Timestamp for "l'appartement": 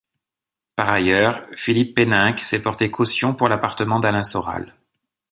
3.49-3.99